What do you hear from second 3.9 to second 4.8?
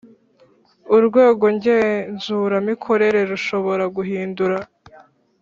guhindura